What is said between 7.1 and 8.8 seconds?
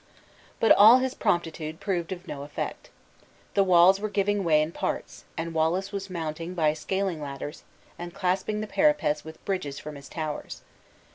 ladders, and clasping the